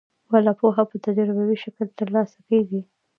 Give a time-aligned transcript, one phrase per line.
[0.31, 2.81] بله پوهه په تجربوي شکل ترلاسه کیږي.